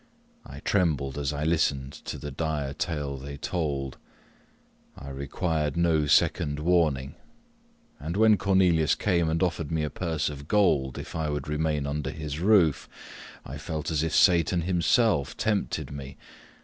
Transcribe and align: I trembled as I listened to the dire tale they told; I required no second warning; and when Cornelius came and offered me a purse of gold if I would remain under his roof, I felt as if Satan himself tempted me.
I 0.47 0.61
trembled 0.61 1.15
as 1.19 1.31
I 1.31 1.43
listened 1.43 1.93
to 2.05 2.17
the 2.17 2.31
dire 2.31 2.73
tale 2.73 3.17
they 3.17 3.37
told; 3.37 3.99
I 4.97 5.11
required 5.11 5.77
no 5.77 6.07
second 6.07 6.57
warning; 6.59 7.13
and 7.99 8.17
when 8.17 8.35
Cornelius 8.37 8.95
came 8.95 9.29
and 9.29 9.43
offered 9.43 9.71
me 9.71 9.83
a 9.83 9.91
purse 9.91 10.27
of 10.27 10.47
gold 10.47 10.97
if 10.97 11.15
I 11.15 11.29
would 11.29 11.47
remain 11.47 11.85
under 11.85 12.09
his 12.09 12.39
roof, 12.39 12.89
I 13.45 13.59
felt 13.59 13.91
as 13.91 14.01
if 14.01 14.15
Satan 14.15 14.61
himself 14.61 15.37
tempted 15.37 15.91
me. 15.91 16.17